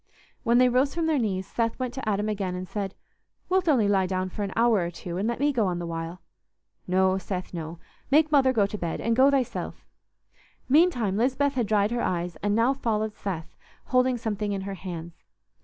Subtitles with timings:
[0.41, 2.95] When they rose from their knees, Seth went to Adam again and said,
[3.49, 5.85] "Wilt only lie down for an hour or two, and let me go on the
[5.85, 6.23] while?"
[6.87, 7.77] "No, Seth, no.
[8.09, 9.85] Make Mother go to bed, and go thyself."
[10.67, 15.21] Meantime Lisbeth had dried her eyes, and now followed Seth, holding something in her hands.